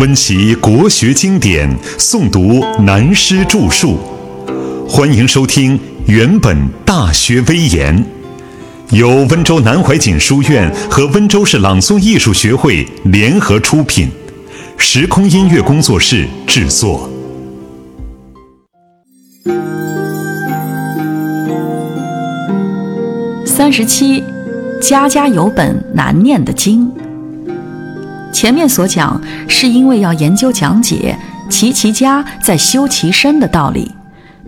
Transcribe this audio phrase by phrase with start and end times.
[0.00, 3.98] 温习国学经典，诵读南师著述。
[4.88, 6.56] 欢迎收听《原本
[6.86, 8.02] 大学威严》，
[8.96, 14.08] 由温州南怀瑾书院和温州市朗诵艺术学会联合出品，
[14.78, 17.10] 时空音乐工作室制作。
[23.44, 24.24] 三十七，
[24.80, 26.90] 家家有本难念的经。
[28.32, 31.16] 前面所讲，是因为要研究讲解
[31.48, 33.90] 齐其家在修其身的道理，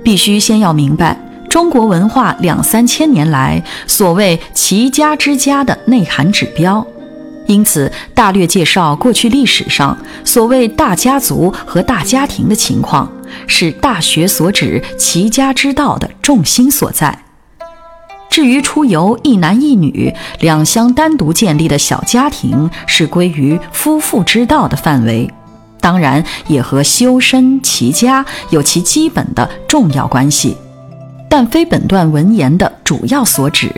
[0.02, 1.18] 必须先要明白
[1.50, 6.86] 中国文化两三千年来所谓齐家之家的内涵指标。
[7.46, 13.10] 因此，大略介绍过去历史上所谓大家族和大家庭的情况，
[13.48, 17.18] 是大学所指齐家之道的重心所在。
[18.32, 20.10] 至于出游一男一女
[20.40, 25.30] 两相单独建立的小家庭，是归于夫妇之道的范围，
[25.82, 30.56] 当然也和修身齐家有其基本的重要关系，
[31.28, 33.70] 但非本段文言的主要所指。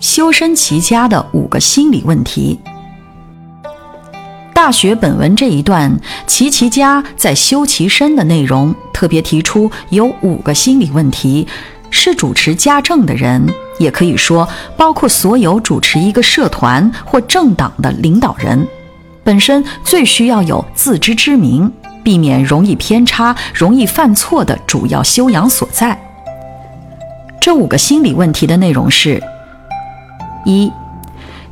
[0.00, 2.58] 修身齐家的五个心理问题，
[4.54, 5.94] 大学本文这一段
[6.26, 11.46] 齐其家在修其身的内容，特别提出有五个心理问题。
[11.92, 13.46] 是主持家政的人，
[13.78, 18.66] 也可以说包括所有主持一个社团或政党的领导人，
[19.22, 21.70] 本身最需要有自知之明，
[22.02, 25.96] 避免容易偏差、容易犯错的主要修养所在。
[27.40, 29.22] 这五个心理问题的内容是：
[30.44, 30.72] 一、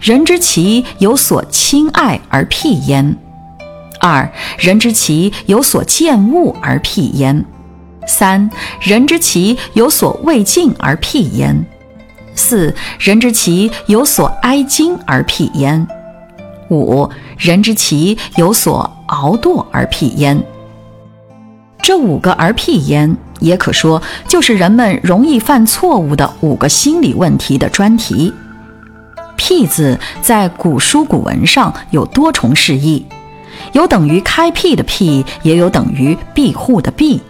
[0.00, 3.14] 人之其有所亲爱而辟焉；
[4.00, 7.44] 二、人之其有所见恶而辟焉。
[8.10, 11.64] 三人之其有所未尽而辟焉，
[12.34, 15.86] 四人之其有所哀矜而辟焉，
[16.70, 20.42] 五人之其有所熬惰而辟焉。
[21.80, 28.32] 这五个而辟焉，也可说就是人们容易犯错误的五个心理问题的专题。
[29.36, 33.06] 辟字在古书古文上有多重释义，
[33.72, 37.20] 有等于开辟的辟，也有等于庇护的庇。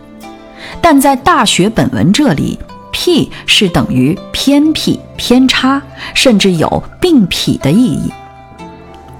[0.81, 2.59] 但在大学本文这里，
[2.91, 5.81] 僻是等于偏僻、偏差，
[6.15, 8.13] 甚至有并辟的意义。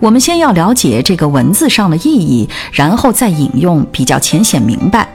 [0.01, 5.09] 我们先要了解这个文字上的意义，然后再引用比较浅显明白，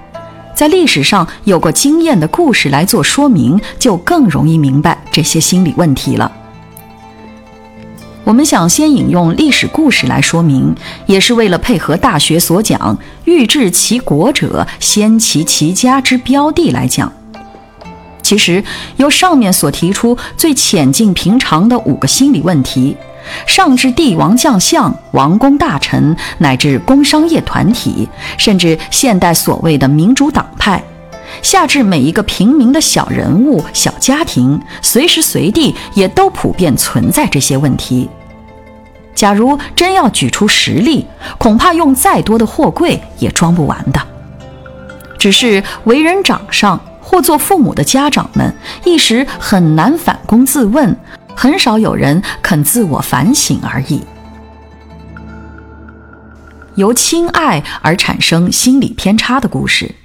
[0.53, 6.31] 在历史上有过经验的故事来做说明，就更容易明白这些心理问题了。
[8.25, 10.73] 我们想先引用历史故事来说明，
[11.05, 17.13] 也是为了配合《大学》所讲“欲治其国者，先齐其家”之标的来讲。
[18.23, 18.63] 其实，
[18.97, 22.97] 由上面所提出最浅近平常的五个心理问题，
[23.45, 28.09] 上至帝王将相、王公大臣，乃至工商业团体，
[28.39, 30.83] 甚至现代所谓的民主党派，
[31.41, 38.09] 下至每一个平民的小人物、小家庭，随时随地也都普遍存在这些问题。
[39.13, 41.06] 假如真要举出实例，
[41.38, 44.01] 恐怕用再多的货柜也装不完的。
[45.18, 48.53] 只是为人长上或做父母的家长们，
[48.84, 50.96] 一时很难反躬自问，
[51.34, 54.02] 很少有人肯自我反省而已。
[56.75, 59.96] 由亲爱而产生心理偏差的故事。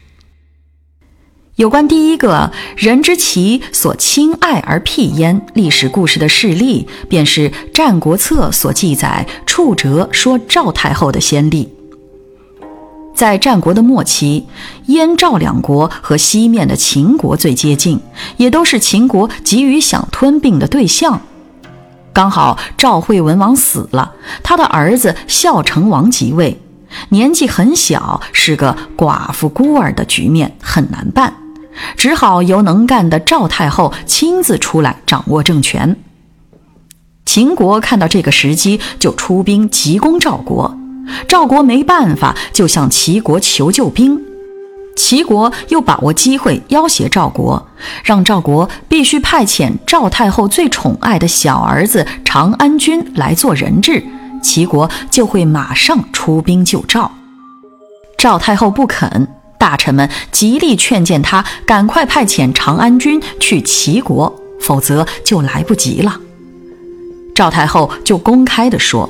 [1.61, 11.69] 有关第一个人之其所亲爱而辟焉历史故事的事例，便是《战国策》所记载处哲说赵太后的先例。
[13.15, 14.47] 在战国的末期，
[14.87, 18.01] 燕赵两国和西面的秦国最接近，
[18.39, 21.21] 也都是秦国急于想吞并的对象。
[22.15, 26.59] 刚好赵惠文王死了，他的儿子孝成王即位，
[27.11, 31.35] 年纪很小，是个寡妇孤儿的局面很难办。
[31.97, 35.97] 只好由能干的赵太后亲自出来掌握政权。
[37.25, 40.77] 秦国看到这个时机，就出兵急攻赵国。
[41.29, 44.21] 赵国没办法，就向齐国求救兵。
[44.97, 47.69] 齐国又把握机会要挟赵国，
[48.05, 54.05] 让赵国必须派遣赵太后最宠爱的小儿子长安君来做人质，
[54.43, 57.11] 齐国就会马上出兵救赵。
[58.19, 59.27] 赵太后不肯。
[59.61, 66.19] 大臣们极力劝谏他，赶快派遣长安军去齐国，否则就来不及了。
[67.35, 69.09] 赵太后就公开的说：“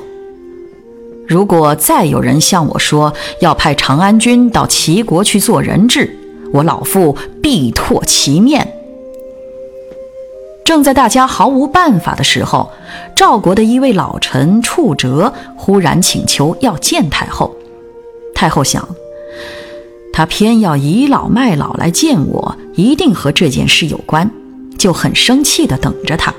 [1.25, 6.13] 如果再有人向我说要派长安军到齐国去做人质，
[6.51, 8.73] 我老妇必唾其面。”
[10.65, 12.69] 正在大家毫无办法的时候，
[13.15, 17.55] 赵国的一位老臣处哲忽然请求要见太后。
[18.35, 18.87] 太后想，
[20.13, 24.29] 他偏要倚老卖老来见我，一定和这件事有关，
[24.77, 26.33] 就很生气地等着他。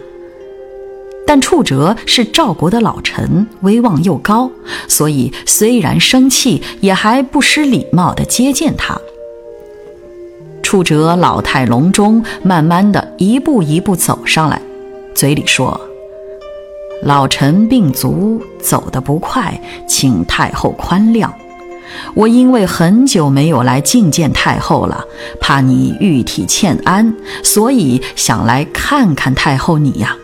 [1.27, 4.51] 但处哲是赵国的老臣，威望又高，
[4.89, 8.99] 所以虽然生气，也还不失礼貌地接见他。
[10.63, 14.61] 处哲老态龙钟，慢慢的一步一步走上来，
[15.15, 15.81] 嘴里说
[17.05, 21.31] ：“老臣病足，走得不快，请太后宽谅。
[22.15, 25.05] 我因为很久没有来觐见太后了，
[25.41, 30.17] 怕你玉体欠安，所以想来看看太后你呀。”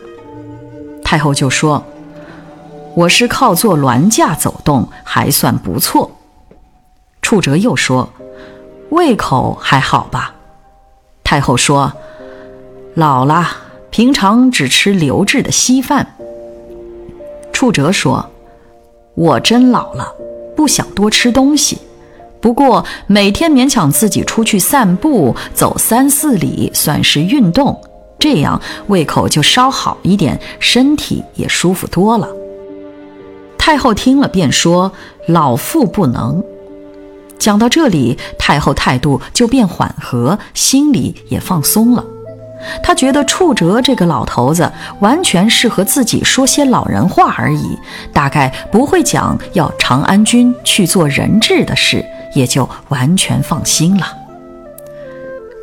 [1.03, 1.83] 太后就说
[2.95, 6.11] ：“我是靠坐銮驾走动，还算不错。”
[7.21, 8.09] 处哲又说
[8.89, 10.35] ：“胃口还好吧？”
[11.23, 11.93] 太后说
[12.95, 13.47] ：“老了，
[13.91, 16.15] 平常只吃流质的稀饭。”
[17.53, 18.29] 处哲说
[19.15, 20.13] ：“我真老了，
[20.59, 21.77] 不想多吃东西，
[22.41, 27.79] 不过每天勉强自己出去散步，走三四里，算是运动。”
[28.19, 32.27] 这样胃口就稍好一点，身体也舒服多了。
[33.57, 34.91] 太后听了便说
[35.27, 36.43] ：“老妇不能。”
[37.39, 42.03] 讲到这里，太后态度就变缓和，心里也放松了。
[42.83, 47.77] 他觉得处哲这个老头子完全是和自己说些老人话而已，
[48.13, 54.07] 大概不会讲要长安君去做人质的事，也就完全放心了。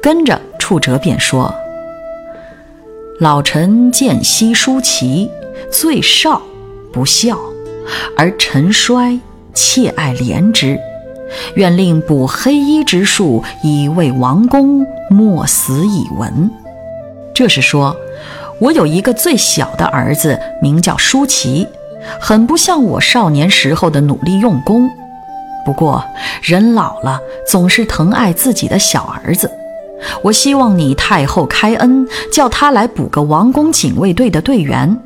[0.03, 1.53] 跟着处哲便说。
[3.19, 5.31] 老臣见昔舒淇，
[5.73, 6.43] 最少
[6.93, 7.39] 不孝，
[8.15, 9.19] 而臣衰，
[9.55, 10.79] 切爱怜之。
[11.55, 16.51] 愿令补黑衣之术，以为王公，莫死以闻。
[17.37, 17.95] 这是说，
[18.59, 21.69] 我有一个最小的儿子，名叫舒淇，
[22.19, 24.89] 很不像我少年时候的努力用功。
[25.63, 26.03] 不过
[26.41, 29.51] 人老了，总是疼爱自己的小儿子。
[30.23, 34.99] 我希望你太后开恩，叫他来补个王宫警卫队的队员。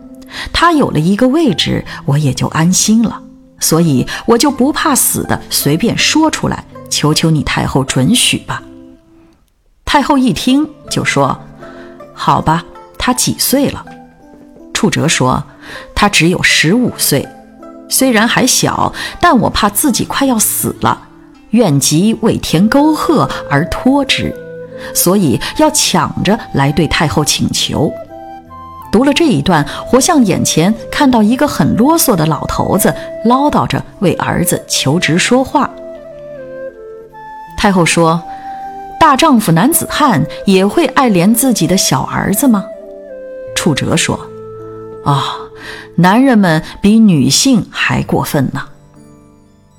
[0.52, 3.20] 他有了一个位置，我也就安心了。
[3.58, 8.62] 所以我就不怕死的，随便说出来，求求你太后准许吧。
[9.84, 11.36] 太后一听就说
[12.22, 12.62] ：“好吧，
[12.98, 13.82] 他几岁了？”
[14.74, 15.42] 处哲说
[15.96, 17.26] ：“他只有十五岁，
[17.88, 21.08] 虽然还小，但我怕自己快要死了，
[21.52, 24.34] 愿即为填沟壑而托之。”
[24.94, 27.90] 所以要抢着来对太后请求。
[28.92, 32.94] 读了这一段，活像眼前看到一个很啰嗦的老头子
[33.24, 35.70] 唠叨着为儿子求职说话。
[37.56, 38.22] 太后说
[39.00, 42.64] ：“大丈夫男子汉也会爱怜自己的小儿子吗？”
[43.56, 44.20] 楚哲说
[45.04, 45.34] ：“啊，
[45.96, 48.62] 男人们比女性还过分呢。”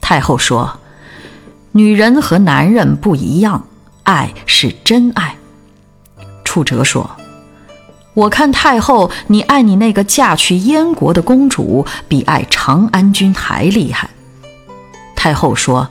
[0.01, 0.79] 太后说
[1.71, 3.67] ：“女人和男人不一样。”
[4.03, 5.37] 爱是真爱，
[6.43, 7.07] 楚哲说
[8.15, 14.09] ：“我看太后，你爱你那个嫁去燕国的公主，比爱长安君还厉害。”
[15.15, 15.87] 太后说：“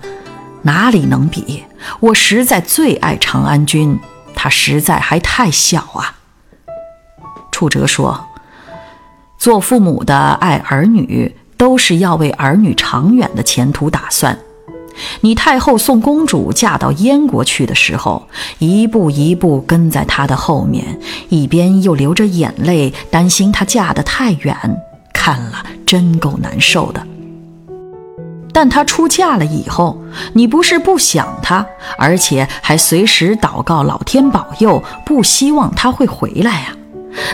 [0.63, 1.63] 哪里能比？
[2.01, 3.99] 我实在最爱长安君，
[4.35, 6.17] 他实在还太小啊。”
[7.51, 8.29] 处哲说
[9.39, 14.39] ：“做父母的爱儿女，都是要为儿女长远的前途打算。”
[15.23, 24.55] 你太后送公主嫁到燕国去的时候，一步一步跟在她的后面，一边又流着眼泪，担心她嫁得太远，
[25.15, 27.07] 看了真够难受的。
[28.53, 30.01] 但她出嫁了以后，
[30.35, 31.67] 你不是不想她，
[31.99, 36.77] 而且还随时祷告老天保佑，不希望她会回来呀？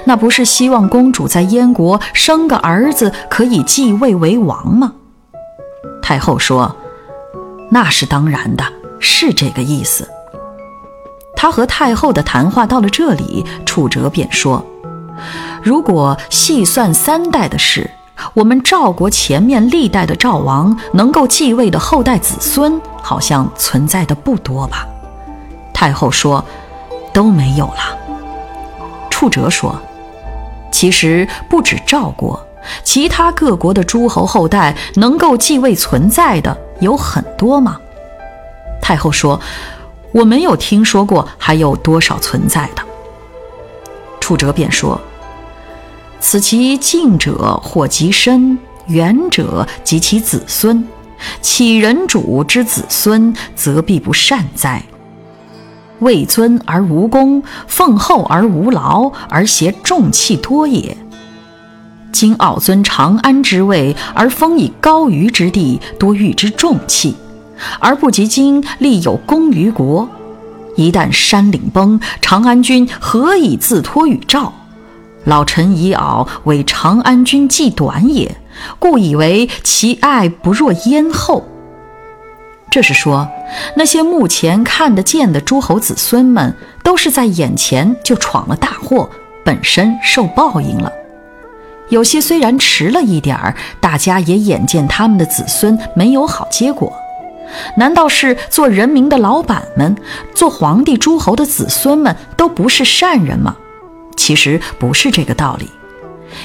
[0.04, 4.92] 那不是希望公主在燕国生个儿子，可以继位为王吗？
[6.02, 6.76] 太后说。
[7.68, 8.64] 那是当然的，
[9.00, 10.08] 是这个意思。
[11.34, 14.64] 他和太后的谈话到了这里，楚哲便说
[15.62, 17.90] ：“如果细算三代的事，
[18.34, 24.86] 我们赵国前面历代的赵王能够继位的后代子孙，好像存在的不多吧？”
[25.72, 26.44] 太后说
[27.12, 27.98] ：“都没有了。”
[29.10, 29.74] 处哲说
[30.70, 32.38] ：“其实不止赵国，
[32.82, 37.78] 其他各国的诸侯后代能够继位存在的。”有很多吗？
[38.82, 39.40] 太后说
[40.12, 42.82] ：“我没有听说过还有多少存在的。”
[44.20, 45.00] 处哲便说
[46.20, 48.58] ：“此其近者或极深，
[48.88, 50.86] 远者及其子孙。
[51.40, 54.82] 岂人主之子孙，则必不善哉？”
[56.00, 60.94] 位尊而无功，奉厚而无劳，而挟重器多也。
[62.12, 67.16] 今傲尊长安之位，而封以高于之地，多欲之重器，
[67.78, 70.08] 而不及今立有功于国。
[70.76, 74.52] 一旦山岭崩，长安君何以自托与赵？
[75.26, 78.36] 老臣以敖为长安君计短也，
[78.78, 81.44] 故以为其爱不若燕后。
[82.70, 83.28] 这是说，
[83.76, 86.54] 那些目前看得见的诸侯子孙们，
[86.84, 89.10] 都是在眼前就闯了大祸，
[89.44, 90.92] 本身受报应了。
[91.88, 96.92] 有些虽然迟了一点儿，大家也眼见他们的子孙没有好结果。
[97.76, 99.96] 难道是做人民的老板们，
[100.34, 103.56] 做皇帝诸侯的子孙们都不是善人吗？
[104.16, 105.68] 其实不是这个道理，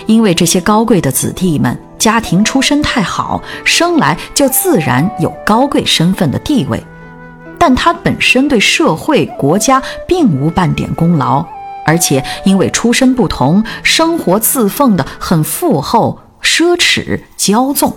[0.05, 6.83] 因为这些高贵的子弟们家庭出身太好，生来就自然有高贵身份的地位，
[7.57, 11.45] 但他本身对社会国家并无半点功劳，
[11.85, 17.95] 而且因为出身不同，生活自奉的很富厚、奢侈、骄纵，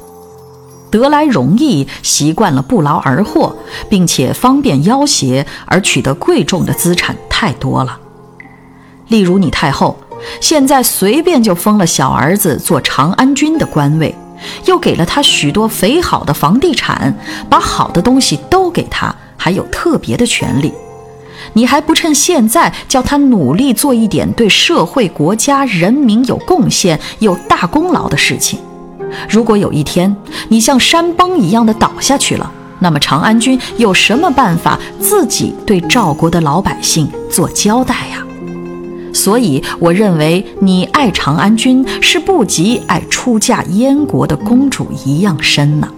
[0.90, 3.56] 得来容易，习惯了不劳而获，
[3.88, 8.00] 并且方便要挟而取得贵重的资产太多了。
[9.08, 9.96] 例如你太后，
[10.40, 14.14] 现在随便就封了小儿子做长安君的官位，
[14.66, 17.14] 又给了他许多肥好的房地产，
[17.48, 20.72] 把好的东西都给他，还有特别的权利。
[21.52, 28.58] 你还不趁现在叫他努力做一点对社会、国家、人民有贡献、有大功劳的事情？
[29.28, 30.16] 如果有一天
[30.48, 38.24] 你像山崩一样的倒下去了，那么长安君有什么办法自己对赵国的老百姓做交代呀？
[39.24, 45.88] 所以，我认为你爱长安君是不及爱出嫁燕国的公主一样深呢。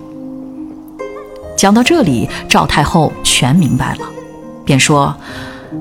[1.57, 4.09] 讲到这里，赵太后全明白了，
[4.65, 5.13] 便说：“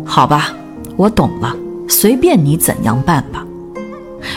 [0.04, 0.56] 好吧，
[0.96, 1.56] 我懂了，
[1.88, 3.46] 随便你怎样办吧。”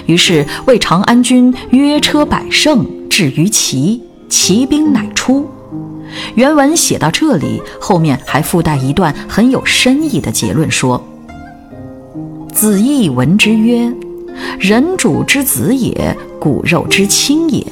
[0.04, 5.48] 于是为长安君约车百乘，至于齐，骑兵乃出。
[6.34, 11.02] 原文写到这里，后面还附带一段很有深意的结论说。
[12.58, 13.88] 子义闻之曰
[14.58, 17.64] ：“人主之子也，骨肉之亲也，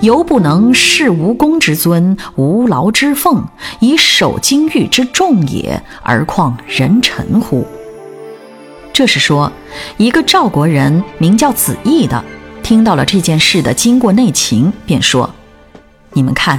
[0.00, 3.44] 犹不能事无功之尊，无劳之奉，
[3.80, 7.66] 以守金玉之重也，而况人臣乎？”
[8.94, 9.52] 这是说，
[9.98, 12.24] 一个赵国人名叫子义的，
[12.62, 15.28] 听到了这件事的经过内情，便说
[16.14, 16.58] ：“你们看，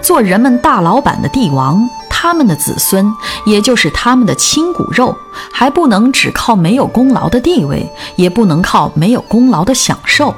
[0.00, 1.88] 做人们大老板的帝王。”
[2.22, 3.12] 他们的子孙，
[3.44, 5.12] 也就是他们的亲骨肉，
[5.50, 10.32] 还不能只靠没有功劳的地位，也不能靠没有功劳的享受，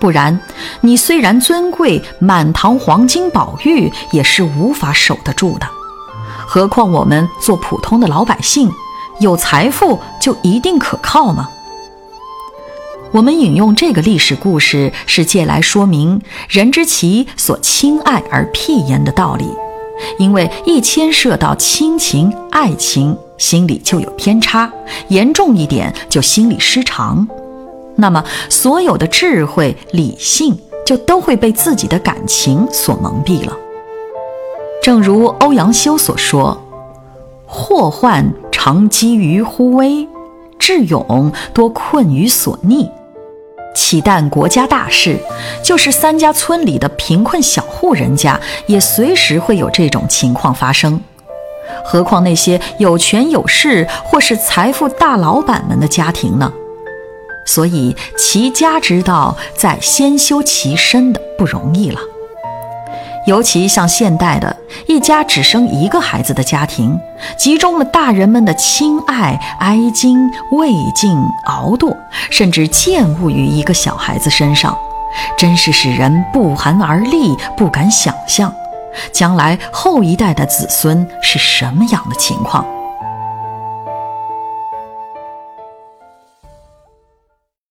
[0.00, 0.40] 不然，
[0.80, 5.68] 你虽然尊贵，满堂黄金宝玉，也是无法守得住的。
[6.46, 8.72] 何况我们做普通的老百姓，
[9.20, 11.50] 有财富就一定可靠吗？
[13.12, 19.46] 我们引用这个历史故事，是借来说明人之其所亲爱而辟焉的道理。
[20.18, 24.72] 因为一牵涉到亲情、爱情，心里就有偏差，
[25.08, 27.26] 严重一点就心理失常，
[27.96, 33.56] 那么所有的智慧、理性就都会被自己的感情所蒙蔽了。
[34.82, 36.56] 正如欧阳修所说
[37.46, 40.06] ：“祸患常积于忽微，
[40.58, 42.88] 智勇多困于所逆。”
[43.76, 45.18] 岂但国家大事，
[45.62, 50.98] 就是三家村里的贫困小户人家，也随时会有这种情况发生。
[51.84, 56.50] 何况那些有权有势或是财富大老板们的家庭呢？
[57.44, 62.00] 所以齐家之道，在先修其身的不容易了。
[63.26, 64.56] 尤其像现代的
[64.86, 66.98] 一家只生一个孩子的家庭，
[67.36, 70.16] 集中了大人们的亲爱、哀矜、
[70.52, 71.96] 畏敬、熬惰，
[72.30, 74.76] 甚至厌恶于一个小孩子身上，
[75.36, 78.52] 真是使人不寒而栗，不敢想象，
[79.12, 82.64] 将来后一代的子孙是什么样的情况。